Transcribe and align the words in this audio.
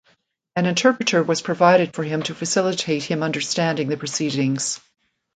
An 0.55 0.65
interpreter 0.65 1.21
was 1.21 1.43
provided 1.43 1.93
for 1.93 2.03
him 2.03 2.23
to 2.23 2.33
facilitate 2.33 3.03
him 3.03 3.21
understanding 3.21 3.87
the 3.87 3.97
proceedings. 3.97 4.79